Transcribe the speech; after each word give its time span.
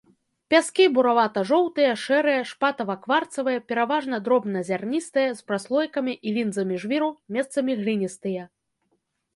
Пяскі 0.51 0.85
буравата-жоўтыя, 0.95 1.91
шэрыя, 2.05 2.47
шпатава-кварцавыя, 2.51 3.59
пераважна 3.73 4.15
дробназярністыя, 4.29 5.29
з 5.43 5.47
праслойкамі 5.51 6.13
і 6.29 6.35
лінзамі 6.41 6.75
жвіру, 6.87 7.09
месцамі 7.39 7.71
гліністыя. 7.85 8.43